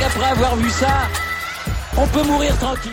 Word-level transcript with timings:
avoir 0.00 0.56
vu 0.56 0.70
ça, 0.70 1.08
on 1.98 2.06
peut 2.06 2.26
mourir 2.26 2.56
tranquille. 2.58 2.92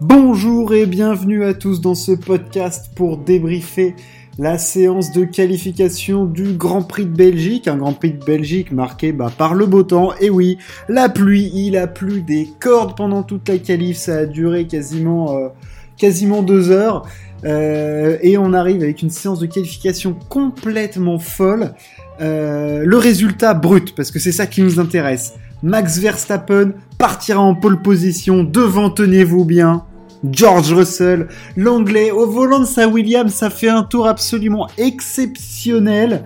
Bonjour 0.00 0.74
et 0.74 0.84
bienvenue 0.84 1.42
à 1.42 1.54
tous 1.54 1.80
dans 1.80 1.94
ce 1.94 2.12
podcast 2.12 2.90
pour 2.94 3.16
débriefer 3.16 3.94
la 4.38 4.58
séance 4.58 5.12
de 5.12 5.24
qualification 5.24 6.26
du 6.26 6.52
Grand 6.52 6.82
Prix 6.82 7.06
de 7.06 7.16
Belgique, 7.16 7.66
un 7.66 7.78
Grand 7.78 7.94
Prix 7.94 8.12
de 8.12 8.24
Belgique 8.24 8.72
marqué 8.72 9.12
bah, 9.12 9.32
par 9.36 9.54
le 9.54 9.64
beau 9.64 9.84
temps. 9.84 10.12
Et 10.20 10.28
oui, 10.28 10.58
la 10.88 11.08
pluie, 11.08 11.50
il 11.54 11.78
a 11.78 11.86
plu 11.86 12.20
des 12.20 12.50
cordes 12.60 12.94
pendant 12.94 13.22
toute 13.22 13.48
la 13.48 13.56
qualif, 13.56 13.96
ça 13.96 14.18
a 14.18 14.26
duré 14.26 14.66
quasiment, 14.66 15.38
euh, 15.38 16.42
deux 16.42 16.70
heures. 16.70 17.06
Euh, 17.44 18.18
et 18.22 18.36
on 18.36 18.52
arrive 18.52 18.82
avec 18.82 19.00
une 19.00 19.10
séance 19.10 19.38
de 19.38 19.46
qualification 19.46 20.14
complètement 20.28 21.18
folle. 21.18 21.72
Euh, 22.20 22.84
le 22.84 22.96
résultat 22.98 23.54
brut, 23.54 23.94
parce 23.94 24.10
que 24.10 24.18
c'est 24.18 24.32
ça 24.32 24.46
qui 24.46 24.60
nous 24.60 24.78
intéresse. 24.78 25.34
Max 25.64 25.96
Verstappen 25.98 26.74
partira 26.98 27.40
en 27.40 27.54
pole 27.54 27.80
position 27.80 28.44
devant, 28.44 28.90
tenez-vous 28.90 29.46
bien, 29.46 29.86
George 30.30 30.74
Russell, 30.74 31.28
l'anglais 31.56 32.10
au 32.10 32.26
volant 32.26 32.60
de 32.60 32.66
sa 32.66 32.86
Williams, 32.86 33.32
ça 33.32 33.48
fait 33.48 33.70
un 33.70 33.82
tour 33.82 34.06
absolument 34.06 34.68
exceptionnel. 34.76 36.24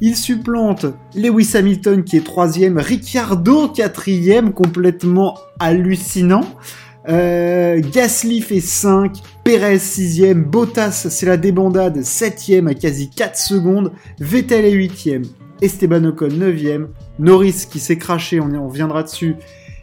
Il 0.00 0.16
supplante 0.16 0.86
Lewis 1.14 1.52
Hamilton 1.54 2.02
qui 2.02 2.16
est 2.16 2.24
troisième, 2.24 2.78
Ricciardo 2.78 3.68
quatrième, 3.68 4.52
complètement 4.52 5.38
hallucinant. 5.60 6.44
Euh, 7.08 7.80
Gasly 7.92 8.40
fait 8.40 8.60
5, 8.60 9.18
Perez 9.44 9.76
6ème, 9.76 10.42
Bottas 10.42 11.06
c'est 11.08 11.26
la 11.26 11.36
débandade 11.36 11.98
7ème 11.98 12.68
à 12.68 12.74
quasi 12.74 13.08
4 13.08 13.38
secondes, 13.38 13.92
Vettel 14.18 14.64
est 14.64 14.74
8ème, 14.74 15.26
Esteban 15.62 16.04
Ocon 16.04 16.28
9ème, 16.28 16.88
Norris 17.18 17.66
qui 17.70 17.80
s'est 17.80 17.98
craché, 17.98 18.40
on, 18.40 18.52
on 18.54 18.68
reviendra 18.68 19.02
dessus, 19.02 19.36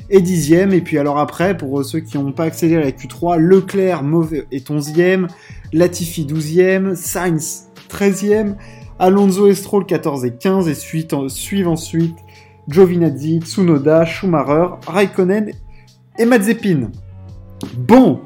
est 0.09 0.21
10ème, 0.21 0.71
et 0.71 0.81
puis 0.81 0.97
alors 0.97 1.19
après, 1.19 1.57
pour 1.57 1.83
ceux 1.83 1.99
qui 1.99 2.17
n'ont 2.17 2.31
pas 2.31 2.45
accédé 2.45 2.75
à 2.75 2.79
la 2.79 2.91
Q3, 2.91 3.37
Leclerc 3.37 4.03
mauvais, 4.03 4.45
est 4.51 4.69
11ème, 4.69 5.27
Latifi 5.73 6.25
12ème, 6.25 6.95
Sainz 6.95 7.69
13ème, 7.89 8.55
Alonso 8.99 9.47
et 9.47 9.55
Stroll 9.55 9.85
14 9.85 10.25
et 10.25 10.35
15, 10.35 10.67
et 10.67 10.73
suivent 10.73 11.67
ensuite 11.67 12.15
Giovinazzi, 12.69 13.39
Tsunoda, 13.41 14.05
Schumacher, 14.05 14.75
Raikkonen 14.87 15.51
et 16.17 16.25
Mazepin. 16.25 16.91
Bon, 17.77 18.21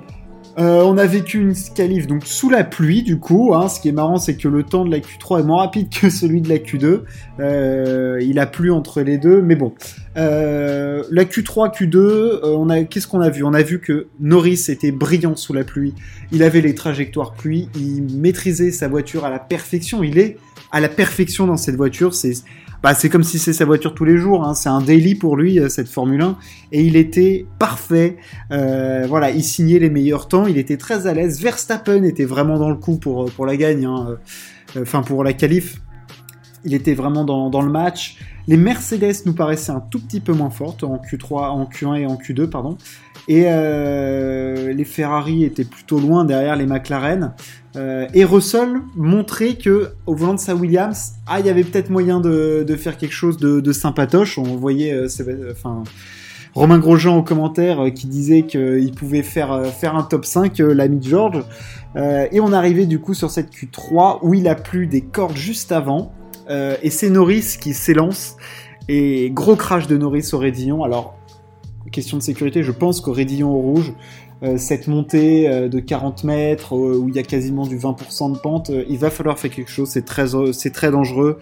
euh, 0.61 0.83
on 0.83 0.97
a 0.99 1.07
vécu 1.07 1.39
une 1.39 1.55
qualif 1.75 2.05
donc 2.05 2.25
sous 2.25 2.49
la 2.49 2.63
pluie 2.63 3.01
du 3.01 3.17
coup. 3.17 3.53
Hein. 3.55 3.67
Ce 3.67 3.79
qui 3.79 3.89
est 3.89 3.93
marrant, 3.93 4.17
c'est 4.17 4.35
que 4.35 4.47
le 4.47 4.61
temps 4.61 4.85
de 4.85 4.91
la 4.91 4.99
Q3 4.99 5.39
est 5.39 5.43
moins 5.43 5.61
rapide 5.61 5.89
que 5.89 6.09
celui 6.11 6.41
de 6.41 6.49
la 6.49 6.57
Q2. 6.57 7.01
Euh, 7.39 8.19
il 8.21 8.37
a 8.37 8.45
plu 8.45 8.71
entre 8.71 9.01
les 9.01 9.17
deux, 9.17 9.41
mais 9.41 9.55
bon. 9.55 9.73
Euh, 10.17 11.03
la 11.09 11.23
Q3, 11.23 11.75
Q2, 11.75 12.41
on 12.43 12.69
a 12.69 12.83
qu'est-ce 12.83 13.07
qu'on 13.07 13.21
a 13.21 13.29
vu? 13.29 13.43
On 13.43 13.53
a 13.53 13.63
vu 13.63 13.79
que 13.79 14.07
Norris 14.19 14.65
était 14.67 14.91
brillant 14.91 15.35
sous 15.35 15.53
la 15.53 15.63
pluie. 15.63 15.95
Il 16.31 16.43
avait 16.43 16.61
les 16.61 16.75
trajectoires 16.75 17.33
pluie. 17.33 17.69
Il 17.75 18.03
maîtrisait 18.17 18.71
sa 18.71 18.87
voiture 18.87 19.25
à 19.25 19.31
la 19.31 19.39
perfection. 19.39 20.03
Il 20.03 20.19
est 20.19 20.37
à 20.71 20.79
la 20.79 20.89
perfection 20.89 21.47
dans 21.47 21.57
cette 21.57 21.75
voiture. 21.75 22.13
C'est 22.13 22.33
bah, 22.83 22.95
c'est 22.95 23.09
comme 23.09 23.23
si 23.23 23.37
c'est 23.37 23.53
sa 23.53 23.65
voiture 23.65 23.93
tous 23.93 24.05
les 24.05 24.17
jours. 24.17 24.43
Hein. 24.43 24.53
C'est 24.55 24.69
un 24.69 24.81
daily 24.81 25.15
pour 25.15 25.37
lui 25.37 25.59
euh, 25.59 25.69
cette 25.69 25.87
Formule 25.87 26.21
1 26.21 26.37
et 26.71 26.83
il 26.83 26.95
était 26.95 27.45
parfait. 27.59 28.17
Euh, 28.51 29.05
voilà, 29.07 29.29
il 29.29 29.43
signait 29.43 29.79
les 29.79 29.89
meilleurs 29.89 30.27
temps. 30.27 30.47
Il 30.47 30.57
était 30.57 30.77
très 30.77 31.05
à 31.05 31.13
l'aise. 31.13 31.41
Verstappen 31.41 32.03
était 32.03 32.25
vraiment 32.25 32.57
dans 32.57 32.69
le 32.69 32.75
coup 32.75 32.97
pour 32.97 33.31
pour 33.31 33.45
la 33.45 33.55
gagne. 33.55 33.85
Hein. 33.85 34.17
Euh, 34.75 34.81
enfin 34.81 35.03
pour 35.03 35.23
la 35.23 35.33
qualif. 35.33 35.79
Il 36.63 36.73
était 36.73 36.93
vraiment 36.93 37.23
dans, 37.23 37.49
dans 37.49 37.61
le 37.61 37.71
match. 37.71 38.17
Les 38.47 38.57
Mercedes 38.57 39.25
nous 39.25 39.33
paraissaient 39.33 39.71
un 39.71 39.79
tout 39.79 39.99
petit 39.99 40.19
peu 40.19 40.33
moins 40.33 40.49
fortes 40.49 40.83
en 40.83 40.97
Q3, 40.97 41.49
en 41.49 41.65
Q1 41.65 42.01
et 42.01 42.05
en 42.05 42.15
Q2, 42.15 42.47
pardon. 42.49 42.77
Et 43.27 43.43
euh, 43.47 44.73
les 44.73 44.83
Ferrari 44.83 45.43
étaient 45.43 45.63
plutôt 45.63 45.99
loin 45.99 46.25
derrière 46.25 46.55
les 46.55 46.65
McLaren. 46.65 47.33
Euh, 47.75 48.07
et 48.13 48.25
Russell 48.25 48.81
montrait 48.95 49.55
que 49.55 49.91
au 50.05 50.15
volant 50.15 50.33
de 50.33 50.39
sa 50.39 50.55
Williams, 50.55 51.13
ah, 51.27 51.39
il 51.39 51.45
y 51.45 51.49
avait 51.49 51.63
peut-être 51.63 51.89
moyen 51.89 52.19
de, 52.19 52.65
de, 52.67 52.75
faire 52.75 52.97
quelque 52.97 53.13
chose 53.13 53.37
de, 53.37 53.59
de 53.59 53.71
sympatoche. 53.71 54.37
On 54.37 54.55
voyait, 54.55 54.93
euh, 54.93 55.07
enfin. 55.51 55.83
Romain 56.53 56.79
Grosjean 56.79 57.17
au 57.17 57.23
commentaire 57.23 57.85
euh, 57.85 57.89
qui 57.91 58.07
disait 58.07 58.41
qu'il 58.41 58.91
pouvait 58.91 59.23
faire, 59.23 59.53
euh, 59.53 59.63
faire 59.65 59.95
un 59.95 60.03
top 60.03 60.25
5, 60.25 60.57
l'ami 60.59 60.99
George. 61.01 61.45
et 61.95 62.41
on 62.41 62.51
arrivait 62.51 62.85
du 62.85 62.99
coup 62.99 63.13
sur 63.13 63.31
cette 63.31 63.53
Q3 63.53 64.19
où 64.21 64.33
il 64.33 64.49
a 64.49 64.55
plu 64.55 64.87
des 64.87 65.01
cordes 65.01 65.37
juste 65.37 65.71
avant. 65.71 66.11
et 66.49 66.89
c'est 66.89 67.09
Norris 67.09 67.57
qui 67.61 67.73
s'élance. 67.73 68.35
Et 68.89 69.29
gros 69.31 69.55
crash 69.55 69.87
de 69.87 69.95
Norris 69.95 70.29
au 70.33 70.37
Rédillon. 70.37 70.83
Alors, 70.83 71.15
question 71.91 72.17
de 72.17 72.23
sécurité, 72.23 72.63
je 72.63 72.71
pense 72.71 73.01
qu'au 73.01 73.11
Rédillon 73.11 73.51
au 73.51 73.59
rouge, 73.59 73.93
euh, 74.43 74.57
cette 74.57 74.87
montée 74.87 75.47
euh, 75.47 75.69
de 75.69 75.79
40 75.79 76.23
mètres 76.23 76.75
euh, 76.75 76.97
où 76.97 77.09
il 77.09 77.15
y 77.15 77.19
a 77.19 77.23
quasiment 77.23 77.67
du 77.67 77.77
20% 77.77 78.33
de 78.33 78.39
pente, 78.39 78.71
il 78.89 78.97
va 78.97 79.11
falloir 79.11 79.37
faire 79.37 79.51
quelque 79.51 79.69
chose, 79.69 79.89
c'est 79.89 80.05
très, 80.05 80.25
c'est 80.53 80.71
très 80.71 80.89
dangereux. 80.89 81.39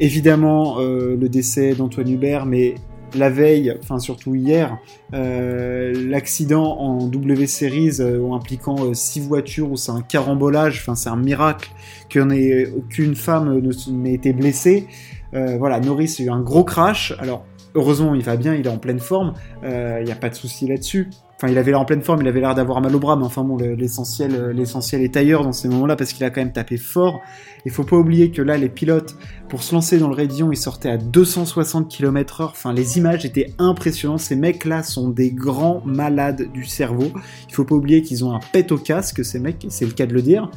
Évidemment, 0.00 0.78
le 0.78 1.28
décès 1.28 1.74
d'Antoine 1.74 2.08
Hubert, 2.08 2.46
mais 2.46 2.76
la 3.16 3.30
veille, 3.30 3.74
enfin 3.82 3.98
surtout 3.98 4.36
hier, 4.36 4.78
l'accident 5.10 6.78
en 6.78 7.08
W 7.08 7.48
Series 7.48 8.00
impliquant 8.32 8.94
six 8.94 9.18
voitures 9.18 9.72
où 9.72 9.76
c'est 9.76 9.90
un 9.90 10.02
carambolage, 10.02 10.78
enfin 10.80 10.94
c'est 10.94 11.08
un 11.08 11.16
miracle 11.16 11.68
qu'aucune 12.12 13.16
femme 13.16 13.60
n'ait 13.90 14.14
été 14.14 14.32
blessée. 14.32 14.86
voilà, 15.32 15.80
Norris 15.80 16.14
a 16.20 16.22
eu 16.22 16.30
un 16.30 16.40
gros 16.42 16.62
crash. 16.62 17.12
Alors 17.18 17.44
heureusement, 17.78 18.14
il 18.14 18.22
va 18.22 18.36
bien, 18.36 18.54
il 18.54 18.66
est 18.66 18.70
en 18.70 18.78
pleine 18.78 19.00
forme, 19.00 19.32
il 19.62 20.04
n'y 20.04 20.12
a 20.12 20.16
pas 20.16 20.28
de 20.28 20.34
souci 20.34 20.66
là-dessus. 20.66 21.08
Enfin, 21.40 21.52
il 21.52 21.58
avait 21.58 21.70
l'air 21.70 21.80
en 21.80 21.84
pleine 21.84 22.02
forme, 22.02 22.22
il 22.22 22.26
avait 22.26 22.40
l'air 22.40 22.56
d'avoir 22.56 22.80
mal 22.80 22.96
au 22.96 22.98
bras, 22.98 23.14
mais 23.14 23.24
enfin 23.24 23.44
bon, 23.44 23.56
l'essentiel, 23.56 24.34
euh, 24.34 24.52
l'essentiel 24.52 25.02
est 25.02 25.16
ailleurs 25.16 25.44
dans 25.44 25.52
ces 25.52 25.68
moments-là 25.68 25.94
parce 25.94 26.12
qu'il 26.12 26.24
a 26.24 26.30
quand 26.30 26.40
même 26.40 26.50
tapé 26.50 26.76
fort. 26.76 27.20
Il 27.64 27.70
faut 27.70 27.84
pas 27.84 27.94
oublier 27.94 28.32
que 28.32 28.42
là, 28.42 28.56
les 28.56 28.68
pilotes, 28.68 29.14
pour 29.48 29.62
se 29.62 29.72
lancer 29.72 29.98
dans 29.98 30.08
le 30.08 30.16
Raidillon, 30.16 30.50
ils 30.50 30.56
sortaient 30.56 30.90
à 30.90 30.96
260 30.96 31.88
km/h. 31.88 32.46
Enfin, 32.46 32.72
les 32.72 32.98
images 32.98 33.24
étaient 33.24 33.52
impressionnantes. 33.60 34.18
Ces 34.18 34.34
mecs-là 34.34 34.82
sont 34.82 35.10
des 35.10 35.30
grands 35.30 35.80
malades 35.84 36.50
du 36.52 36.64
cerveau. 36.64 37.12
Il 37.48 37.54
faut 37.54 37.64
pas 37.64 37.76
oublier 37.76 38.02
qu'ils 38.02 38.24
ont 38.24 38.34
un 38.34 38.40
pet 38.52 38.72
au 38.72 38.76
casque, 38.76 39.24
ces 39.24 39.38
mecs, 39.38 39.64
c'est 39.68 39.86
le 39.86 39.92
cas 39.92 40.06
de 40.06 40.14
le 40.14 40.22
dire. 40.22 40.50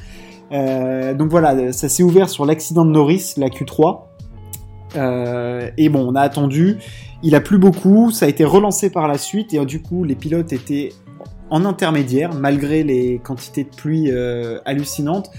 Euh, 0.52 1.14
donc 1.14 1.30
voilà, 1.30 1.72
ça 1.74 1.90
s'est 1.90 2.02
ouvert 2.02 2.28
sur 2.28 2.44
l'accident 2.48 2.86
de 2.86 2.92
Norris, 2.92 3.36
la 3.38 3.50
Q3. 3.50 4.06
Euh, 4.96 5.70
et 5.78 5.90
bon, 5.90 6.08
on 6.12 6.16
a 6.16 6.22
attendu. 6.22 6.78
Il 7.24 7.36
a 7.36 7.42
plu 7.42 7.58
beaucoup, 7.58 8.12
ça 8.12 8.26
a 8.26 8.30
été 8.30 8.44
relancé 8.44 8.90
par 8.90 9.08
la 9.08 9.18
suite 9.18 9.54
et 9.54 9.64
du 9.66 9.82
coup 9.82 10.04
les 10.04 10.16
pilotes 10.16 10.54
étaient 10.54 10.94
en 11.52 11.66
intermédiaire 11.66 12.34
malgré 12.34 12.84
les 12.84 13.20
quantités 13.24 13.64
de 13.64 13.70
pluie 13.70 14.10
euh, 14.12 14.60
hallucinantes. 14.66 15.30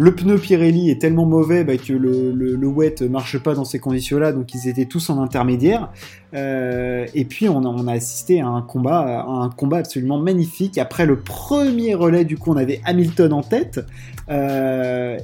Le 0.00 0.14
pneu 0.14 0.38
Pirelli 0.38 0.90
est 0.90 1.00
tellement 1.00 1.26
mauvais 1.26 1.64
bah, 1.64 1.76
que 1.76 1.92
le, 1.92 2.30
le, 2.30 2.54
le, 2.54 2.68
wet 2.68 2.94
marche 3.10 3.36
pas 3.36 3.54
dans 3.54 3.64
ces 3.64 3.80
conditions-là, 3.80 4.30
donc 4.32 4.54
ils 4.54 4.68
étaient 4.68 4.84
tous 4.84 5.10
en 5.10 5.20
intermédiaire. 5.20 5.90
Euh, 6.34 7.04
et 7.14 7.24
puis 7.24 7.48
on 7.48 7.88
a, 7.88 7.92
assisté 7.92 8.40
à 8.40 8.46
un 8.46 8.62
combat, 8.62 9.24
un 9.26 9.50
combat 9.50 9.78
absolument 9.78 10.18
magnifique. 10.18 10.78
Après 10.78 11.04
le 11.04 11.18
premier 11.18 11.94
relais, 11.94 12.24
du 12.24 12.38
coup, 12.38 12.52
on 12.52 12.56
avait 12.56 12.80
Hamilton 12.84 13.32
en 13.32 13.42
tête. 13.42 13.80
Euh, 14.30 15.18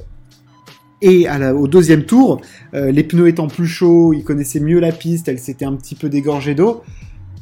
et 1.01 1.27
au 1.29 1.67
deuxième 1.67 2.03
tour, 2.03 2.41
euh, 2.73 2.91
les 2.91 3.03
pneus 3.03 3.27
étant 3.27 3.47
plus 3.47 3.67
chauds, 3.67 4.13
ils 4.13 4.23
connaissaient 4.23 4.59
mieux 4.59 4.79
la 4.79 4.91
piste, 4.91 5.27
elle 5.27 5.39
s'était 5.39 5.65
un 5.65 5.73
petit 5.73 5.95
peu 5.95 6.09
dégorgée 6.09 6.55
d'eau 6.55 6.83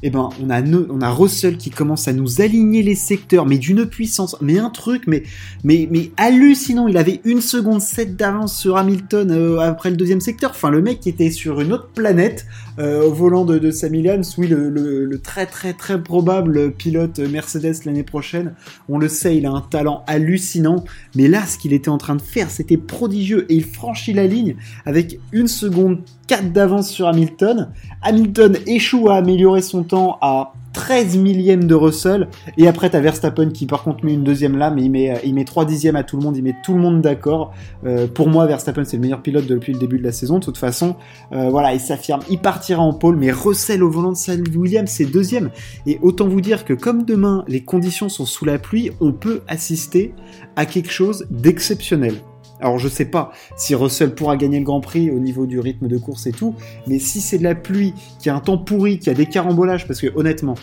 eh 0.06 0.10
ben, 0.10 0.30
on 0.42 1.02
a, 1.02 1.10
Russell 1.10 1.56
qui 1.56 1.70
commence 1.70 2.10
à 2.10 2.14
nous 2.14 2.42
aligner 2.42 2.84
les 2.84 2.94
secteurs, 2.94 3.46
mais 3.46 3.58
d'une 3.58 3.86
puissance, 3.86 4.36
mais 4.42 4.60
un 4.60 4.70
truc, 4.70 5.04
mais, 5.08 5.24
mais, 5.64 5.88
mais 5.90 6.12
hallucinant. 6.18 6.90
Il 6.90 6.98
avait 6.98 7.22
une 7.24 7.40
seconde 7.40 7.80
7 7.80 8.18
d'avance 8.18 8.54
sur 8.58 8.76
Hamilton 8.76 9.32
euh, 9.32 9.60
après 9.60 9.90
le 9.90 9.96
deuxième 9.96 10.20
secteur. 10.20 10.52
Enfin, 10.52 10.72
le 10.72 10.82
mec 10.82 11.00
qui 11.00 11.08
était 11.08 11.32
sur 11.32 11.62
une 11.62 11.72
autre 11.72 11.88
planète 11.96 12.46
euh, 12.80 13.04
au 13.04 13.14
volant 13.14 13.46
de, 13.46 13.58
de 13.58 13.72
Sam 13.72 13.94
Williams. 13.94 14.36
Oui, 14.38 14.48
le, 14.48 14.70
le, 14.70 15.20
très 15.20 15.46
très 15.46 15.72
très 15.72 16.02
probable 16.02 16.72
pilote 16.72 17.20
Mercedes 17.20 17.86
l'année 17.86 18.04
prochaine. 18.04 18.56
On 18.90 18.98
le 18.98 19.08
sait, 19.08 19.38
il 19.38 19.46
a 19.46 19.52
un 19.52 19.62
talent 19.62 20.04
hallucinant. 20.08 20.84
Mais 21.16 21.30
là, 21.30 21.46
ce 21.46 21.58
qu'il 21.58 21.72
était 21.72 21.90
en 21.90 21.98
train 21.98 22.16
de 22.16 22.22
faire, 22.22 22.52
c'était 22.52 22.76
prodigieux. 22.76 23.46
Et 23.48 23.56
il 23.56 23.64
franchit 23.64 24.12
la 24.12 24.28
ligne 24.28 24.58
avec 24.86 25.20
une 25.32 25.48
seconde 25.48 26.00
4 26.28 26.52
d'avance 26.52 26.90
sur 26.90 27.08
Hamilton. 27.08 27.70
Hamilton 28.02 28.58
échoue 28.66 29.10
à 29.10 29.16
améliorer 29.16 29.62
son 29.62 29.84
temps 29.84 29.93
à 29.94 30.54
13 30.74 31.18
millièmes 31.18 31.66
de 31.66 31.76
Russell. 31.76 32.28
Et 32.58 32.68
après, 32.68 32.90
t'as 32.90 33.00
Verstappen 33.00 33.52
qui, 33.52 33.66
par 33.66 33.84
contre, 33.84 34.04
met 34.04 34.14
une 34.14 34.24
deuxième 34.24 34.58
là, 34.58 34.72
mais 34.72 34.84
il 34.84 34.92
met, 34.92 35.22
il 35.24 35.34
met 35.34 35.46
3 35.46 35.66
dixièmes 35.66 35.96
à 35.96 36.04
tout 36.04 36.18
le 36.18 36.24
monde, 36.24 36.36
il 36.36 36.44
met 36.44 36.56
tout 36.64 36.74
le 36.74 36.80
monde 36.80 37.02
d'accord. 37.02 37.54
Euh, 37.86 38.08
pour 38.08 38.28
moi, 38.28 38.46
Verstappen, 38.48 38.84
c'est 38.84 38.98
le 38.98 39.02
meilleur 39.02 39.22
pilote 39.22 39.46
depuis 39.46 39.74
le 39.74 39.80
début 39.80 40.00
de 40.00 40.04
la 40.04 40.12
saison. 40.12 40.40
De 40.40 40.44
toute 40.44 40.58
façon, 40.58 40.96
euh, 41.32 41.50
voilà, 41.50 41.74
il 41.74 41.80
s'affirme, 41.80 42.22
il 42.30 42.40
partira 42.40 42.82
en 42.82 42.94
pôle, 42.94 43.16
mais 43.16 43.32
Russell 43.32 43.84
au 43.84 43.90
volant 43.90 44.12
de 44.12 44.18
sa 44.18 44.34
Williams, 44.34 44.90
c'est 44.90 45.06
deuxième. 45.06 45.52
Et 45.86 46.00
autant 46.02 46.28
vous 46.28 46.42
dire 46.42 46.66
que 46.66 46.74
comme 46.74 47.04
demain, 47.04 47.44
les 47.48 47.64
conditions 47.64 48.10
sont 48.10 48.26
sous 48.26 48.46
la 48.46 48.58
pluie, 48.58 48.92
on 49.00 49.14
peut 49.14 49.42
assister 49.48 50.14
à 50.56 50.66
quelque 50.66 50.92
chose 50.92 51.26
d'exceptionnel. 51.30 52.16
Alors 52.64 52.80
je 52.80 52.88
sais 52.88 53.06
pas 53.06 53.34
si 53.58 53.76
Russell 53.76 54.16
pourra 54.16 54.38
gagner 54.38 54.58
le 54.58 54.64
Grand 54.64 54.80
Prix 54.80 55.12
au 55.12 55.20
niveau 55.20 55.46
du 55.46 55.60
rythme 55.60 55.90
de 55.90 55.98
course 55.98 56.28
et 56.28 56.32
tout, 56.32 56.56
mais 56.88 56.98
si 56.98 57.20
c'est 57.20 57.38
de 57.38 57.44
la 57.44 57.56
pluie, 57.56 57.94
qui 58.20 58.30
a 58.30 58.36
un 58.36 58.40
temps 58.40 58.58
pourri, 58.58 59.00
qui 59.00 59.10
a 59.10 59.14
des 59.14 59.26
carambolages, 59.26 59.86
parce 59.86 60.00
que 60.00 60.08
honnêtement, 60.16 60.56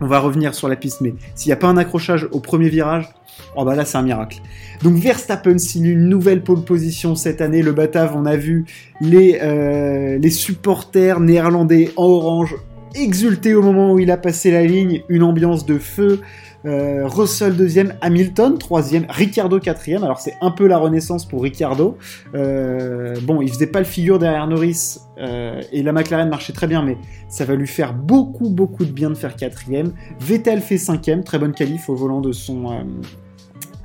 on 0.00 0.06
va 0.08 0.18
revenir 0.18 0.52
sur 0.52 0.68
la 0.68 0.74
piste, 0.74 1.00
mais 1.00 1.14
s'il 1.36 1.50
n'y 1.50 1.52
a 1.52 1.56
pas 1.56 1.68
un 1.68 1.76
accrochage 1.76 2.26
au 2.32 2.40
premier 2.40 2.68
virage, 2.68 3.08
oh 3.54 3.64
bah 3.64 3.76
là 3.76 3.84
c'est 3.84 3.98
un 3.98 4.02
miracle. 4.02 4.42
Donc 4.82 4.96
Verstappen 4.96 5.58
signe 5.58 5.86
une 5.86 6.08
nouvelle 6.08 6.42
pole 6.42 6.64
position 6.64 7.14
cette 7.14 7.40
année. 7.40 7.62
Le 7.62 7.70
Batav, 7.70 8.16
on 8.16 8.26
a 8.26 8.36
vu 8.36 8.64
les, 9.00 9.38
euh, 9.40 10.18
les 10.18 10.30
supporters 10.30 11.20
néerlandais 11.20 11.92
en 11.96 12.06
orange 12.06 12.56
exulter 12.94 13.54
au 13.54 13.62
moment 13.62 13.92
où 13.92 13.98
il 13.98 14.10
a 14.10 14.16
passé 14.16 14.50
la 14.50 14.64
ligne, 14.64 15.02
une 15.08 15.22
ambiance 15.22 15.66
de 15.66 15.78
feu. 15.78 16.20
Euh, 16.64 17.08
Russell 17.08 17.56
deuxième, 17.56 17.94
Hamilton 18.00 18.56
troisième, 18.56 19.06
Ricciardo 19.08 19.58
quatrième. 19.58 20.04
Alors 20.04 20.20
c'est 20.20 20.34
un 20.40 20.50
peu 20.50 20.66
la 20.66 20.78
renaissance 20.78 21.26
pour 21.26 21.42
Ricciardo. 21.42 21.96
Euh, 22.34 23.16
bon, 23.22 23.42
il 23.42 23.48
faisait 23.48 23.66
pas 23.66 23.80
le 23.80 23.84
figure 23.84 24.18
derrière 24.18 24.46
Norris 24.46 24.98
euh, 25.18 25.60
et 25.72 25.82
la 25.82 25.92
McLaren 25.92 26.28
marchait 26.28 26.52
très 26.52 26.68
bien, 26.68 26.82
mais 26.82 26.96
ça 27.28 27.44
va 27.44 27.56
lui 27.56 27.66
faire 27.66 27.94
beaucoup 27.94 28.48
beaucoup 28.48 28.84
de 28.84 28.92
bien 28.92 29.10
de 29.10 29.16
faire 29.16 29.34
quatrième. 29.34 29.92
Vettel 30.20 30.60
fait 30.60 30.78
cinquième, 30.78 31.24
très 31.24 31.38
bonne 31.38 31.52
qualif 31.52 31.88
au 31.88 31.96
volant 31.96 32.20
de 32.20 32.32
son 32.32 32.84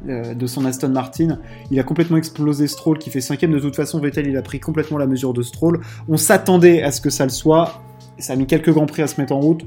de 0.06 0.48
son 0.48 0.64
Aston 0.66 0.90
Martin. 0.90 1.40
Il 1.72 1.80
a 1.80 1.84
complètement 1.84 2.18
explosé 2.18 2.68
Stroll 2.68 3.00
qui 3.00 3.10
fait 3.10 3.20
cinquième. 3.20 3.52
De 3.52 3.60
toute 3.60 3.76
façon, 3.76 4.00
Vettel 4.00 4.28
il 4.28 4.38
a 4.38 4.44
pris 4.44 4.60
complètement 4.60 5.00
la 5.00 5.08
mesure 5.08 5.34
de 5.34 5.42
Stroll. 5.42 5.82
On 6.08 6.18
s'attendait 6.18 6.84
à 6.84 6.92
ce 6.92 7.02
que 7.02 7.10
ça 7.10 7.24
le 7.24 7.32
soit. 7.32 7.82
Ça 8.20 8.34
a 8.34 8.36
mis 8.36 8.48
quelques 8.48 8.72
grands 8.72 8.86
prix 8.86 9.04
à 9.04 9.08
se 9.08 9.20
mettre 9.20 9.34
en 9.34 9.40
route. 9.40 9.66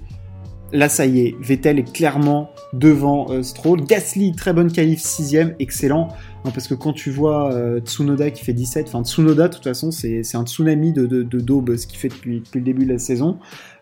Là, 0.72 0.88
ça 0.88 1.04
y 1.04 1.20
est, 1.20 1.36
Vettel 1.40 1.80
est 1.80 1.92
clairement 1.92 2.50
devant 2.72 3.26
euh, 3.30 3.42
Stroll. 3.42 3.84
Gasly, 3.84 4.32
très 4.36 4.52
bonne 4.52 4.70
qualif, 4.70 5.00
sixième, 5.00 5.54
excellent. 5.58 6.08
Hein, 6.44 6.50
parce 6.54 6.68
que 6.68 6.74
quand 6.74 6.92
tu 6.92 7.10
vois 7.10 7.52
euh, 7.52 7.80
Tsunoda 7.80 8.30
qui 8.30 8.44
fait 8.44 8.52
17, 8.52 8.86
enfin 8.86 9.02
Tsunoda, 9.02 9.48
de 9.48 9.54
toute 9.54 9.64
façon, 9.64 9.90
c'est 9.90 10.22
un 10.34 10.44
tsunami 10.44 10.92
de, 10.92 11.06
de, 11.06 11.40
daube, 11.40 11.74
ce 11.76 11.88
qu'il 11.88 11.98
fait 11.98 12.08
depuis, 12.08 12.44
le 12.54 12.60
début 12.60 12.84
de 12.86 12.92
la 12.92 12.98
saison. 12.98 13.38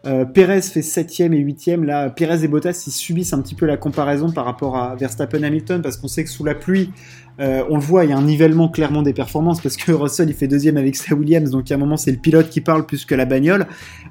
Euh, 0.07 0.25
Perez 0.25 0.63
fait 0.63 0.81
7ème 0.81 1.35
et 1.35 1.45
8ème. 1.45 1.85
Là, 1.85 2.09
Perez 2.09 2.43
et 2.43 2.49
Bottas, 2.49 2.85
ils 2.87 2.91
subissent 2.91 3.35
un 3.35 3.43
petit 3.43 3.55
peu 3.55 3.67
la 3.67 3.77
comparaison 3.77 4.31
par 4.31 4.47
rapport 4.47 4.77
à 4.79 4.97
Verstappen-Hamilton, 4.97 5.83
parce 5.83 5.99
qu'on 5.99 6.09
sait 6.09 6.25
que 6.25 6.31
sous 6.31 6.45
la 6.45 6.55
pluie, 6.55 6.91
on 7.39 7.77
le 7.77 7.83
voit, 7.83 8.05
il 8.05 8.11
y 8.11 8.13
a 8.13 8.17
un 8.17 8.23
nivellement 8.23 8.69
clairement 8.71 9.03
des 9.03 9.13
performances, 9.13 9.61
parce 9.61 9.77
que 9.77 9.93
Russell, 9.93 10.31
il 10.31 10.35
fait 10.35 10.49
deuxième 10.49 10.79
avec 10.79 10.97
sa 10.97 11.15
Williams, 11.15 11.51
donc 11.51 11.71
à 11.71 11.75
un 11.75 11.79
moment, 11.79 11.99
c'est 11.99 12.13
le 12.13 12.17
pilote 12.17 12.49
qui 12.49 12.63
parle 12.63 12.87
plus 12.87 13.05
que 13.05 13.15
la 13.15 13.27
bagnole. 13.27 13.67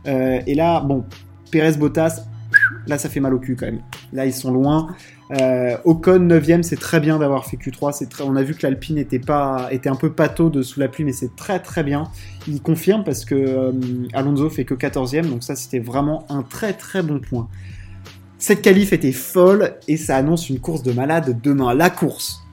et 0.06 0.54
là, 0.54 0.82
bon, 0.82 1.06
Perez-Bottas, 1.52 2.22
Là, 2.88 2.98
ça 2.98 3.10
fait 3.10 3.20
mal 3.20 3.34
au 3.34 3.40
cul 3.40 3.56
quand 3.56 3.66
même. 3.66 3.82
Là, 4.14 4.26
ils 4.26 4.34
sont 4.34 4.52
loin. 4.52 4.96
Euh, 5.32 5.78
Ocon 5.84 6.20
9ème, 6.20 6.64
c'est 6.64 6.80
très 6.80 7.00
bien 7.00 7.20
d'avoir 7.20 7.46
fait 7.46 7.58
Q3. 7.58 7.94
C'est 7.94 8.10
très... 8.10 8.24
On 8.24 8.36
a 8.36 8.44
vu 8.44 8.56
que 8.56 8.66
l'Alpine 8.66 8.98
était 8.98 9.20
un 9.30 9.96
peu 9.96 10.12
pâteau 10.12 10.50
de 10.50 10.62
sous 10.62 10.80
la 10.80 10.88
pluie, 10.88 11.04
mais 11.04 11.12
c'est 11.12 11.36
très 11.36 11.60
très 11.60 11.84
bien. 11.84 12.06
Il 12.48 12.62
confirme 12.62 13.04
parce 13.04 13.26
que 13.26 13.36
euh, 13.36 13.72
Alonso 14.14 14.50
fait 14.50 14.66
que 14.66 14.74
14ème, 14.74 15.30
donc 15.30 15.44
ça 15.44 15.56
c'était 15.56 15.80
vraiment 15.80 16.26
un 16.30 16.44
très 16.44 16.74
très 16.74 17.04
bon 17.04 17.20
point. 17.20 17.48
Cette 18.40 18.62
qualif 18.62 18.94
était 18.94 19.12
folle 19.12 19.76
et 19.88 19.98
ça 19.98 20.16
annonce 20.16 20.50
une 20.50 20.60
course 20.60 20.84
de 20.84 20.92
malade 20.92 21.40
demain. 21.42 21.74
La 21.74 21.90
course. 21.90 22.44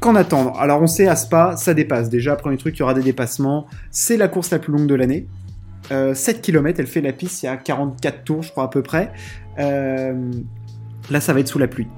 Qu'en 0.00 0.14
attendre? 0.14 0.56
Alors 0.60 0.80
on 0.80 0.86
sait 0.86 1.08
à 1.08 1.16
Spa, 1.16 1.56
ça 1.56 1.74
dépasse. 1.74 2.08
Déjà, 2.08 2.36
premier 2.36 2.56
truc, 2.56 2.76
il 2.76 2.80
y 2.80 2.82
aura 2.82 2.94
des 2.94 3.02
dépassements. 3.02 3.66
C'est 3.90 4.16
la 4.16 4.28
course 4.28 4.50
la 4.52 4.60
plus 4.60 4.72
longue 4.72 4.86
de 4.86 4.94
l'année. 4.94 5.26
7 5.88 5.92
euh, 5.92 6.40
km, 6.40 6.80
elle 6.80 6.86
fait 6.86 7.00
la 7.00 7.12
piste, 7.12 7.42
il 7.42 7.46
y 7.46 7.48
a 7.48 7.56
44 7.56 8.24
tours, 8.24 8.42
je 8.42 8.50
crois, 8.50 8.64
à 8.64 8.68
peu 8.68 8.82
près. 8.82 9.12
Euh, 9.58 10.30
là, 11.10 11.20
ça 11.20 11.32
va 11.32 11.40
être 11.40 11.48
sous 11.48 11.58
la 11.58 11.68
pluie. 11.68 11.88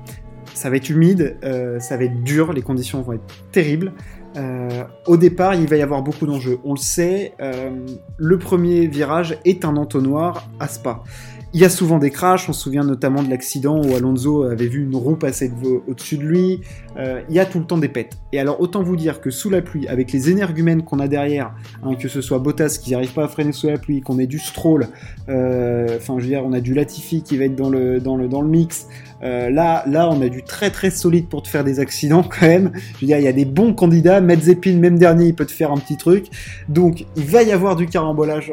Ça 0.55 0.71
va 0.71 0.77
être 0.77 0.91
humide, 0.91 1.37
euh, 1.45 1.79
ça 1.79 1.97
va 1.97 2.05
être 2.05 2.23
dur, 2.23 2.53
les 2.53 2.63
conditions 2.63 3.03
vont 3.03 3.13
être 3.13 3.35
terribles. 3.53 3.93
au 5.07 5.17
départ, 5.17 5.55
il 5.55 5.67
va 5.67 5.77
y 5.77 5.83
avoir 5.83 6.03
beaucoup 6.03 6.27
d'enjeux. 6.27 6.59
On 6.63 6.75
le 6.75 6.79
sait, 6.79 7.35
le 8.19 8.39
premier 8.39 8.87
virage 8.87 9.37
est 9.45 9.65
un 9.65 9.77
entonnoir 9.77 10.49
à 10.61 10.69
Spa. 10.69 11.03
Il 11.55 11.61
y 11.61 11.65
a 11.65 11.71
souvent 11.71 11.99
des 11.99 12.11
crashs, 12.11 12.47
on 12.51 12.53
se 12.53 12.61
souvient 12.61 12.85
notamment 12.85 13.23
de 13.23 13.31
l'accident 13.31 13.81
où 13.83 13.95
Alonso 13.95 14.43
avait 14.43 14.67
vu 14.67 14.85
une 14.85 14.95
roue 14.95 15.17
passer 15.17 15.51
au-dessus 15.87 16.19
de 16.19 16.25
lui. 16.25 16.61
Euh, 16.99 17.23
il 17.31 17.35
y 17.35 17.39
a 17.39 17.47
tout 17.47 17.59
le 17.59 17.65
temps 17.65 17.79
des 17.79 17.89
pètes. 17.89 18.19
Et 18.35 18.39
alors 18.39 18.61
autant 18.61 18.83
vous 18.83 18.97
dire 18.97 19.23
que 19.23 19.31
sous 19.31 19.49
la 19.49 19.63
pluie, 19.63 19.89
avec 19.89 20.13
les 20.13 20.29
énergumènes 20.29 20.83
qu'on 20.83 20.99
a 20.99 21.09
derrière, 21.09 21.55
hein, 21.83 21.95
que 21.95 22.09
ce 22.09 22.21
soit 22.21 22.39
Bottas 22.39 22.79
qui 22.83 22.91
n'arrive 22.91 23.15
pas 23.15 23.25
à 23.25 23.29
freiner 23.29 23.53
sous 23.53 23.69
la 23.69 23.79
pluie, 23.79 24.03
qu'on 24.03 24.19
ait 24.19 24.27
du 24.27 24.39
Stroll, 24.39 24.89
euh, 25.31 25.97
enfin 25.97 26.17
je 26.19 26.25
veux 26.25 26.29
dire, 26.29 26.43
on 26.45 26.53
a 26.53 26.61
du 26.61 26.75
Latifi 26.75 27.23
qui 27.23 27.39
va 27.39 27.47
être 27.47 27.57
dans 27.57 27.71
le, 27.71 27.99
dans 27.99 28.17
le, 28.17 28.29
dans 28.29 28.43
le 28.43 28.49
mix, 28.49 28.87
euh, 29.23 29.51
là, 29.51 29.85
là, 29.87 30.09
on 30.09 30.21
a 30.23 30.29
du 30.29 30.43
très 30.43 30.71
très 30.71 30.91
solide 30.91 31.29
pour 31.29 31.43
te 31.43 31.49
faire 31.49 31.65
des 31.65 31.81
accidents 31.81 32.23
quand 32.29 32.47
même. 32.47 32.73
Je 32.75 33.01
veux 33.01 33.07
dire, 33.07 33.19
il 33.19 33.25
y 33.25 33.29
a 33.29 33.33
des 33.33 33.45
bons 33.45 33.75
candidats. 33.75 34.21
Medzepin, 34.21 34.77
même 34.77 34.99
dernier, 34.99 35.27
il 35.27 35.35
peut 35.35 35.47
te 35.47 35.53
faire 35.53 35.73
un 35.73 35.79
petit 35.79 35.97
truc. 35.97 36.27
Donc, 36.69 37.05
il 37.17 37.25
va 37.25 37.43
y 37.43 37.53
avoir 37.53 37.77
du 37.77 37.87
carambolage 37.87 38.53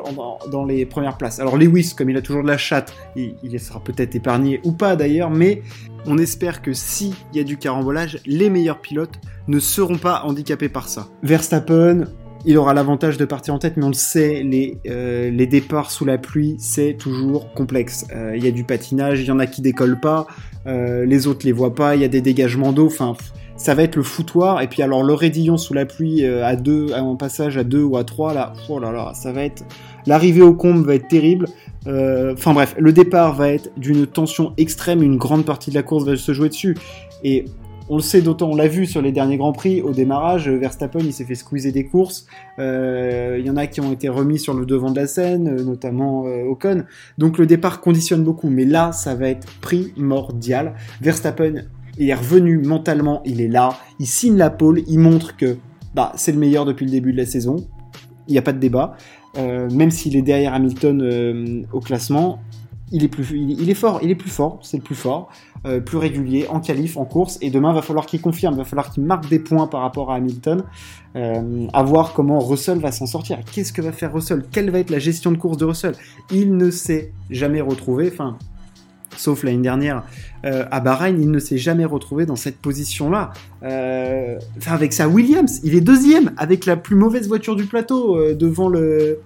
dans 0.51 0.65
les 0.65 0.85
premières 0.85 1.17
places. 1.17 1.39
Alors, 1.39 1.57
Lewis, 1.57 1.93
comme 1.95 2.09
il 2.09 2.17
a 2.17 2.21
toujours 2.21 2.43
de 2.43 2.47
la 2.47 2.57
chatte, 2.57 2.93
il, 3.15 3.35
il 3.43 3.59
sera 3.59 3.83
peut-être 3.83 4.15
épargné 4.15 4.59
ou 4.63 4.71
pas 4.71 4.95
d'ailleurs, 4.95 5.29
mais 5.29 5.61
on 6.05 6.17
espère 6.17 6.61
que 6.61 6.73
s'il 6.73 7.13
y 7.33 7.39
a 7.39 7.43
du 7.43 7.57
carambolage, 7.57 8.19
les 8.25 8.49
meilleurs 8.49 8.79
pilotes 8.79 9.19
ne 9.47 9.59
seront 9.59 9.97
pas 9.97 10.23
handicapés 10.23 10.69
par 10.69 10.87
ça. 10.87 11.07
Verstappen, 11.23 12.05
il 12.45 12.57
aura 12.57 12.73
l'avantage 12.73 13.17
de 13.17 13.25
partir 13.25 13.53
en 13.53 13.59
tête, 13.59 13.75
mais 13.75 13.83
on 13.83 13.89
le 13.89 13.93
sait, 13.93 14.43
les, 14.43 14.77
euh, 14.87 15.45
départs 15.45 15.91
sous 15.91 16.05
la 16.05 16.17
pluie, 16.17 16.55
c'est 16.59 16.95
toujours 16.97 17.53
complexe. 17.53 18.05
Euh, 18.15 18.35
il 18.37 18.43
y 18.43 18.47
a 18.47 18.51
du 18.51 18.63
patinage, 18.63 19.21
il 19.21 19.25
y 19.25 19.31
en 19.31 19.39
a 19.39 19.47
qui 19.47 19.61
décollent 19.61 19.99
pas, 19.99 20.27
euh, 20.67 21.05
les 21.05 21.27
autres 21.27 21.45
les 21.45 21.51
voient 21.51 21.73
pas, 21.73 21.95
il 21.95 22.01
y 22.01 22.05
a 22.05 22.07
des 22.07 22.21
dégagements 22.21 22.71
d'eau, 22.71 22.85
enfin, 22.85 23.15
ça 23.57 23.73
va 23.73 23.83
être 23.83 23.95
le 23.95 24.03
foutoir. 24.03 24.61
Et 24.61 24.67
puis 24.67 24.83
alors 24.83 25.03
le 25.03 25.13
raidillon 25.13 25.57
sous 25.57 25.73
la 25.73 25.85
pluie 25.85 26.25
à 26.25 26.55
deux, 26.55 26.93
un 26.93 27.15
passage 27.15 27.57
à 27.57 27.63
deux 27.63 27.83
ou 27.83 27.97
à 27.97 28.03
trois, 28.03 28.33
là, 28.33 28.53
oh 28.69 28.79
là 28.79 28.91
là, 28.91 29.13
ça 29.15 29.31
va 29.31 29.43
être... 29.43 29.63
L'arrivée 30.05 30.43
au 30.43 30.53
comble 30.53 30.85
va 30.85 30.95
être 30.95 31.07
terrible. 31.07 31.47
Enfin 31.87 32.53
bref, 32.53 32.75
le 32.77 32.91
départ 32.91 33.33
va 33.33 33.49
être 33.49 33.71
d'une 33.77 34.07
tension 34.07 34.53
extrême, 34.57 35.01
une 35.01 35.17
grande 35.17 35.45
partie 35.45 35.69
de 35.69 35.75
la 35.75 35.83
course 35.83 36.03
va 36.03 36.15
se 36.15 36.31
jouer 36.33 36.49
dessus. 36.49 36.75
Et 37.23 37.45
on 37.87 37.97
le 37.97 38.01
sait 38.01 38.21
d'autant, 38.21 38.49
on 38.49 38.55
l'a 38.55 38.67
vu 38.67 38.85
sur 38.85 39.01
les 39.01 39.11
derniers 39.11 39.37
Grands 39.37 39.53
Prix, 39.53 39.81
au 39.81 39.91
démarrage, 39.91 40.49
Verstappen 40.49 40.99
il 40.99 41.13
s'est 41.13 41.25
fait 41.25 41.35
squeezer 41.35 41.71
des 41.71 41.85
courses, 41.85 42.25
euh, 42.57 43.37
il 43.39 43.45
y 43.45 43.49
en 43.49 43.57
a 43.57 43.67
qui 43.67 43.81
ont 43.81 43.91
été 43.91 44.09
remis 44.09 44.39
sur 44.39 44.53
le 44.53 44.65
devant 44.65 44.91
de 44.91 44.99
la 44.99 45.07
scène, 45.07 45.47
euh, 45.47 45.63
notamment 45.63 46.25
euh, 46.25 46.49
Ocon, 46.49 46.85
donc 47.17 47.37
le 47.37 47.45
départ 47.45 47.81
conditionne 47.81 48.23
beaucoup, 48.23 48.49
mais 48.49 48.65
là 48.65 48.91
ça 48.91 49.13
va 49.13 49.29
être 49.29 49.47
primordial. 49.61 50.73
Verstappen 51.01 51.65
est 51.99 52.13
revenu 52.13 52.57
mentalement, 52.57 53.21
il 53.23 53.39
est 53.39 53.47
là, 53.47 53.77
il 53.99 54.07
signe 54.07 54.37
la 54.37 54.49
pole, 54.49 54.81
il 54.87 54.99
montre 54.99 55.37
que 55.37 55.57
bah, 55.93 56.11
c'est 56.15 56.31
le 56.31 56.39
meilleur 56.39 56.65
depuis 56.65 56.85
le 56.85 56.91
début 56.91 57.11
de 57.11 57.17
la 57.17 57.25
saison, 57.25 57.67
il 58.27 58.31
n'y 58.31 58.39
a 58.39 58.41
pas 58.41 58.53
de 58.53 58.59
débat, 58.59 58.97
même 59.37 59.91
s'il 59.91 60.15
est 60.15 60.21
derrière 60.21 60.53
Hamilton 60.53 61.65
au 61.71 61.79
classement, 61.79 62.39
il 62.91 63.03
est, 63.03 63.07
plus, 63.07 63.27
il, 63.31 63.69
est 63.69 63.75
fort, 63.75 63.99
il 64.03 64.11
est 64.11 64.15
plus 64.15 64.29
fort, 64.29 64.59
c'est 64.61 64.77
le 64.77 64.83
plus 64.83 64.95
fort, 64.95 65.29
euh, 65.65 65.79
plus 65.79 65.97
régulier 65.97 66.45
en 66.49 66.59
qualif, 66.59 66.97
en 66.97 67.05
course, 67.05 67.39
et 67.41 67.49
demain 67.49 67.73
va 67.73 67.81
falloir 67.81 68.05
qu'il 68.05 68.21
confirme, 68.21 68.55
va 68.55 68.63
falloir 68.63 68.91
qu'il 68.91 69.03
marque 69.03 69.27
des 69.27 69.39
points 69.39 69.65
par 69.65 69.81
rapport 69.81 70.11
à 70.11 70.15
Hamilton, 70.15 70.63
euh, 71.15 71.67
à 71.73 71.83
voir 71.83 72.13
comment 72.13 72.39
Russell 72.39 72.77
va 72.79 72.91
s'en 72.91 73.07
sortir. 73.07 73.39
Qu'est-ce 73.51 73.73
que 73.73 73.81
va 73.81 73.91
faire 73.91 74.13
Russell? 74.13 74.45
Quelle 74.51 74.69
va 74.69 74.79
être 74.79 74.91
la 74.91 74.99
gestion 74.99 75.31
de 75.31 75.37
course 75.37 75.57
de 75.57 75.65
Russell? 75.65 75.95
Il 76.31 76.55
ne 76.57 76.69
s'est 76.69 77.11
jamais 77.31 77.61
retrouvé, 77.61 78.11
enfin, 78.13 78.37
sauf 79.17 79.43
l'année 79.43 79.63
dernière 79.63 80.03
euh, 80.45 80.65
à 80.69 80.79
Bahreïn, 80.79 81.19
il 81.19 81.31
ne 81.31 81.39
s'est 81.39 81.57
jamais 81.57 81.85
retrouvé 81.85 82.27
dans 82.27 82.35
cette 82.35 82.57
position-là. 82.57 83.31
enfin, 83.63 84.73
avec 84.73 84.93
sa 84.93 85.07
Williams, 85.07 85.59
il 85.63 85.73
est 85.73 85.81
deuxième 85.81 86.33
avec 86.37 86.67
la 86.67 86.77
plus 86.77 86.95
mauvaise 86.95 87.27
voiture 87.27 87.55
du 87.55 87.65
plateau 87.65 88.35
devant 88.35 88.69
le 88.69 89.21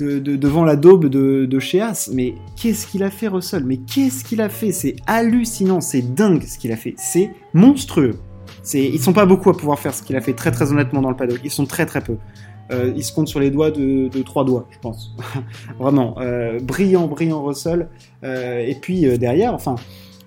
devant 0.00 0.64
la 0.64 0.76
daube 0.76 1.06
de, 1.06 1.46
de 1.46 1.58
chez 1.58 1.84
Mais 2.12 2.34
qu'est-ce 2.56 2.86
qu'il 2.86 3.02
a 3.02 3.10
fait, 3.10 3.28
Russell? 3.28 3.64
Mais 3.64 3.78
qu'est-ce 3.78 4.24
qu'il 4.24 4.40
a 4.40 4.48
fait? 4.48 4.72
C'est 4.72 4.96
hallucinant, 5.06 5.80
c'est 5.80 6.02
dingue 6.14 6.42
ce 6.42 6.58
qu'il 6.58 6.72
a 6.72 6.76
fait. 6.76 6.94
C'est 6.96 7.30
monstrueux. 7.54 8.16
C'est, 8.62 8.84
ils 8.84 9.00
sont 9.00 9.12
pas 9.12 9.26
beaucoup 9.26 9.50
à 9.50 9.56
pouvoir 9.56 9.78
faire 9.78 9.94
ce 9.94 10.02
qu'il 10.02 10.16
a 10.16 10.20
fait, 10.20 10.34
très 10.34 10.50
très 10.50 10.70
honnêtement, 10.72 11.00
dans 11.00 11.10
le 11.10 11.16
paddock. 11.16 11.40
Ils 11.44 11.50
sont 11.50 11.66
très 11.66 11.86
très 11.86 12.00
peu. 12.00 12.16
Euh, 12.72 12.92
ils 12.94 13.02
se 13.02 13.12
comptent 13.12 13.28
sur 13.28 13.40
les 13.40 13.50
doigts 13.50 13.70
de, 13.70 14.08
trois 14.22 14.44
doigts, 14.44 14.66
je 14.70 14.78
pense. 14.78 15.14
Vraiment. 15.78 16.16
Euh, 16.20 16.60
brillant, 16.60 17.06
brillant 17.06 17.42
Russell. 17.42 17.88
Euh, 18.22 18.58
et 18.60 18.74
puis 18.74 19.18
derrière, 19.18 19.54
enfin, 19.54 19.76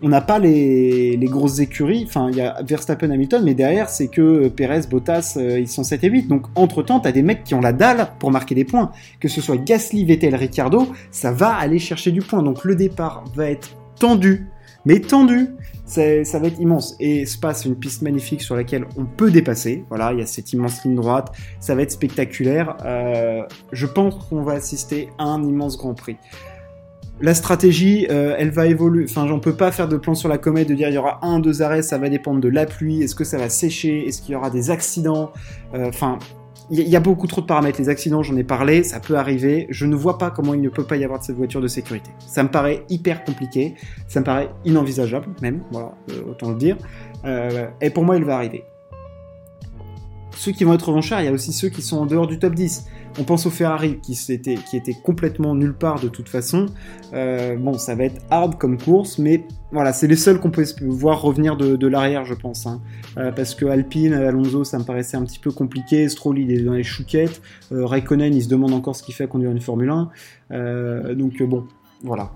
on 0.04 0.10
n'a 0.10 0.22
pas 0.22 0.38
les, 0.38 1.18
grosses 1.24 1.60
écuries. 1.60 2.04
Enfin, 2.06 2.30
il 2.30 2.38
y 2.38 2.42
a 2.42 2.62
Verstappen, 2.62 3.10
Hamilton, 3.10 3.42
mais 3.44 3.54
derrière, 3.54 3.90
c'est 3.90 4.10
que 4.10 4.50
Perez, 4.50 4.82
Bottas, 4.90 5.36
euh, 5.38 5.60
ils 5.60 5.70
sont 5.70 5.84
7 5.84 6.04
et 6.04 6.10
8. 6.10 6.28
Donc, 6.28 6.46
entre-temps, 6.56 7.00
tu 7.00 7.08
as 7.08 7.14
des 7.14 7.22
mecs 7.22 7.46
qui 7.46 7.56
ont 7.56 7.62
la 7.62 7.72
dalle 7.72 8.10
pour 8.20 8.30
marquer 8.30 8.54
des 8.54 8.66
points. 8.66 8.92
Que 9.22 9.30
ce 9.30 9.40
soit 9.40 9.56
Gasly, 9.56 10.04
Vettel, 10.04 10.36
Ricciardo, 10.36 10.90
ça 11.10 11.32
va 11.32 11.54
aller 11.54 11.80
chercher 11.80 12.12
du 12.12 12.22
point. 12.22 12.44
Donc, 12.44 12.66
le 12.66 12.76
départ 12.76 13.24
va 13.34 13.50
être 13.50 13.78
tendu, 13.98 14.50
mais 14.86 15.00
tendu. 15.00 15.48
Ça 15.86 16.40
va 16.40 16.48
être 16.48 16.60
immense. 16.60 16.96
Et 17.00 17.26
Spa, 17.26 17.54
c'est 17.54 17.70
une 17.70 17.76
piste 17.76 18.02
magnifique 18.02 18.42
sur 18.42 18.56
laquelle 18.56 18.86
on 18.98 19.06
peut 19.06 19.32
dépasser. 19.32 19.86
Voilà, 19.90 20.12
il 20.12 20.20
y 20.20 20.22
a 20.22 20.26
cette 20.26 20.52
immense 20.52 20.84
ligne 20.84 20.96
droite. 20.96 21.32
Ça 21.60 21.76
va 21.76 21.84
être 21.84 21.92
spectaculaire. 21.92 22.76
Euh, 22.84 23.44
je 23.72 23.86
pense 23.86 24.16
qu'on 24.16 24.42
va 24.42 24.54
assister 24.54 25.10
à 25.18 25.26
un 25.26 25.44
immense 25.44 25.78
Grand 25.78 25.94
Prix 25.94 26.18
la 27.24 27.34
stratégie, 27.34 28.06
euh, 28.12 28.36
elle 28.38 28.52
va 28.52 28.68
évoluer. 28.68 29.06
Enfin, 29.10 29.28
j'en 29.28 29.40
peux 29.40 29.56
pas 29.56 29.72
faire 29.72 29.88
de 29.88 29.96
plan 29.96 30.14
sur 30.14 30.28
la 30.28 30.38
comète 30.38 30.68
de 30.68 30.74
dire 30.74 30.90
il 30.90 30.96
y 30.96 30.98
aura 30.98 31.26
un, 31.26 31.40
deux 31.40 31.62
arrêts, 31.62 31.82
ça 31.82 31.98
va 31.98 32.10
dépendre 32.10 32.42
de 32.42 32.50
la 32.50 32.66
pluie. 32.66 33.02
Est-ce 33.02 33.16
que 33.16 33.24
ça 33.24 33.38
va 33.38 33.48
sécher 33.48 34.06
Est-ce 34.06 34.22
qu'il 34.22 34.34
y 34.34 34.36
aura 34.36 34.50
des 34.50 34.72
accidents 34.72 35.32
euh, 35.74 35.88
Enfin, 35.88 36.20
il 36.70 36.82
y, 36.82 36.96
a 36.98 37.00
beaucoup 37.00 37.28
trop 37.28 37.40
de 37.40 37.46
paramètres. 37.46 37.80
Les 37.80 37.88
accidents, 37.88 38.24
j'en 38.24 38.36
ai 38.36 38.44
parlé, 38.44 38.84
ça 38.84 39.00
peut 39.00 39.16
arriver. 39.16 39.68
Je 39.70 39.86
ne 39.86 39.96
vois 39.96 40.18
pas 40.18 40.32
comment 40.32 40.54
il 40.54 40.60
ne 40.60 40.68
peut 40.68 40.84
pas 40.84 40.98
y 40.98 41.06
avoir 41.06 41.20
de 41.20 41.24
cette 41.24 41.38
voiture 41.38 41.62
de 41.62 41.68
sécurité. 41.68 42.10
Ça 42.28 42.44
me 42.44 42.50
paraît 42.50 42.84
hyper 42.90 43.24
compliqué. 43.24 43.76
Ça 44.10 44.20
me 44.20 44.26
paraît 44.26 44.50
inenvisageable, 44.66 45.28
même. 45.42 45.62
Voilà, 45.72 45.94
euh, 46.12 46.32
autant 46.32 46.50
le 46.50 46.58
dire. 46.58 46.76
et 47.80 47.90
pour 47.90 48.04
moi, 48.04 48.18
il 48.18 48.26
va 48.26 48.36
arriver. 48.36 48.66
Ceux 50.36 50.52
qui 50.52 50.66
vont 50.66 50.74
être 50.74 50.90
revanchards, 50.90 51.22
il 51.22 51.26
y 51.26 51.30
a 51.30 51.32
aussi 51.32 51.54
ceux 51.54 51.70
qui 51.70 51.82
sont 51.82 52.00
en 52.00 52.06
dehors 52.06 52.28
du 52.28 52.38
top 52.38 52.54
10. 52.54 52.86
On 53.20 53.24
pense 53.24 53.46
au 53.46 53.52
Ferrari 53.52 54.00
qui 54.02 54.18
était, 54.34 54.94
complètement 55.04 55.54
nulle 55.54 55.76
part 55.76 56.00
de 56.00 56.08
toute 56.08 56.30
façon. 56.30 56.66
Euh, 57.14 57.56
bon, 57.58 57.74
ça 57.74 57.94
va 57.94 58.06
être 58.06 58.22
hard 58.32 58.58
comme 58.58 58.78
course, 58.78 59.20
mais 59.20 59.46
voilà, 59.72 59.94
c'est 59.94 60.08
les 60.08 60.16
seuls 60.16 60.40
qu'on 60.40 60.50
peut 60.50 60.66
voir 60.82 61.22
revenir 61.22 61.56
de, 61.56 61.88
l'arrière, 61.88 62.26
je 62.26 62.34
pense. 62.34 62.66
Hein. 62.66 62.82
Euh, 63.18 63.32
parce 63.32 63.54
que 63.54 63.66
Alpine, 63.66 64.14
Alonso, 64.14 64.64
ça 64.64 64.80
me 64.80 64.84
paraissait 64.84 65.18
un 65.18 65.24
petit 65.24 65.38
peu 65.38 65.52
compliqué. 65.52 66.10
Stroll, 66.10 66.40
il 66.40 66.52
est 66.52 66.64
dans 66.64 66.74
les 66.74 66.84
chouquettes. 66.84 67.42
Euh, 67.72 67.86
Raikkonen, 67.86 68.34
il 68.34 68.44
se 68.44 68.50
demande 68.50 68.74
encore 68.74 68.96
ce 68.96 69.04
qu'il 69.04 69.14
fait 69.14 69.26
à 69.26 69.28
conduire 69.28 69.52
une 69.52 69.62
Formule 69.62 69.92
1. 70.50 71.14
donc 71.14 71.42
bon, 71.44 71.66
voilà. 72.04 72.32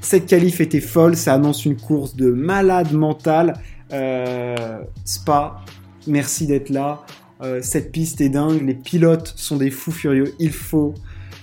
Cette 0.00 0.26
qualif 0.26 0.60
était 0.60 0.80
folle, 0.80 1.16
ça 1.16 1.34
annonce 1.34 1.64
une 1.64 1.76
course 1.76 2.16
de 2.16 2.30
malade 2.30 2.92
mental. 2.92 3.54
Spa, 5.04 5.60
merci 6.06 6.46
d'être 6.46 6.70
là. 6.70 7.04
Euh, 7.42 7.60
cette 7.62 7.90
piste 7.90 8.20
est 8.20 8.28
dingue, 8.28 8.62
les 8.62 8.74
pilotes 8.74 9.32
sont 9.36 9.56
des 9.56 9.70
fous 9.70 9.92
furieux, 9.92 10.34
il 10.38 10.52
faut 10.52 10.94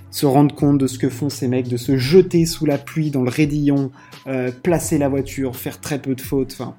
se 0.10 0.26
rendre 0.26 0.54
compte 0.54 0.78
de 0.78 0.88
ce 0.88 0.98
que 0.98 1.10
font 1.10 1.30
ces 1.30 1.48
mecs, 1.48 1.68
de 1.68 1.78
se 1.78 1.98
jeter 1.98 2.46
sous 2.46 2.66
la 2.66 2.78
pluie 2.78 3.12
dans 3.12 3.24
le 3.24 3.30
raidillon, 3.30 3.92
euh, 4.28 4.52
placer 4.52 4.98
la 4.98 5.10
voiture, 5.10 5.56
faire 5.56 5.80
très 5.80 6.02
peu 6.02 6.16
de 6.16 6.22
fautes, 6.22 6.52
enfin, 6.54 6.76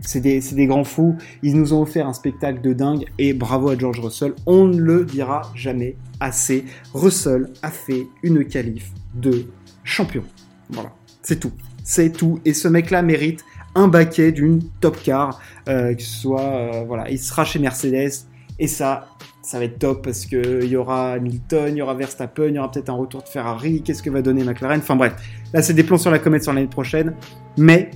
c'est 0.00 0.20
des, 0.20 0.40
des, 0.40 0.66
grands 0.66 0.84
fous, 0.84 1.16
ils 1.42 1.56
nous 1.56 1.74
ont 1.74 1.82
offert 1.82 2.06
un 2.06 2.12
spectacle 2.12 2.60
de 2.60 2.72
dingue, 2.72 3.04
et 3.18 3.34
bravo 3.34 3.70
à 3.70 3.78
George 3.78 4.00
Russell, 4.00 4.34
on 4.46 4.66
ne 4.66 4.78
le 4.78 5.04
dira 5.04 5.50
jamais 5.54 5.96
assez, 6.20 6.64
Russell 6.94 7.50
a 7.62 7.70
fait 7.70 8.06
une 8.22 8.44
qualif 8.46 8.90
de 9.14 9.46
champion, 9.84 10.22
voilà, 10.70 10.92
c'est 11.22 11.40
tout, 11.40 11.52
c'est 11.82 12.10
tout, 12.12 12.40
et 12.44 12.54
ce 12.54 12.68
mec-là 12.68 13.02
mérite 13.02 13.44
un 13.74 13.88
baquet 13.88 14.32
d'une 14.32 14.62
top 14.80 14.98
car, 15.02 15.40
euh, 15.68 15.94
que 15.94 16.02
ce 16.02 16.20
soit, 16.22 16.84
voilà, 16.86 17.08
il 17.10 17.18
sera 17.18 17.44
chez 17.44 17.58
Mercedes, 17.58 18.26
et 18.60 18.68
ça, 18.68 19.08
ça 19.42 19.58
va 19.58 19.64
être 19.64 19.78
top 19.78 20.04
parce 20.04 20.26
qu'il 20.26 20.64
y 20.64 20.76
aura 20.76 21.14
Hamilton, 21.14 21.70
il 21.70 21.78
y 21.78 21.82
aura 21.82 21.94
Verstappen, 21.94 22.48
il 22.48 22.54
y 22.54 22.58
aura 22.58 22.70
peut-être 22.70 22.90
un 22.90 22.94
retour 22.94 23.22
de 23.22 23.28
Ferrari. 23.28 23.82
Qu'est-ce 23.82 24.02
que 24.02 24.10
va 24.10 24.22
donner 24.22 24.44
McLaren? 24.44 24.78
Enfin 24.78 24.96
bref, 24.96 25.14
là 25.52 25.62
c'est 25.62 25.72
des 25.72 25.82
plans 25.82 25.98
sur 25.98 26.10
la 26.10 26.18
comète 26.18 26.44
sur 26.44 26.52
l'année 26.52 26.68
prochaine. 26.68 27.16
Mais 27.56 27.90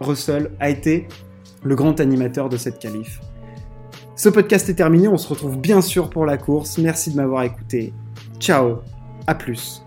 Russell 0.00 0.52
a 0.60 0.70
été 0.70 1.08
le 1.64 1.74
grand 1.74 2.00
animateur 2.00 2.48
de 2.48 2.56
cette 2.56 2.78
qualif. 2.78 3.20
Ce 4.14 4.28
podcast 4.28 4.68
est 4.68 4.74
terminé, 4.74 5.08
on 5.08 5.18
se 5.18 5.28
retrouve 5.28 5.58
bien 5.58 5.82
sûr 5.82 6.08
pour 6.08 6.24
la 6.24 6.38
course. 6.38 6.78
Merci 6.78 7.10
de 7.10 7.16
m'avoir 7.16 7.42
écouté. 7.42 7.92
Ciao, 8.38 8.78
à 9.26 9.34
plus. 9.34 9.85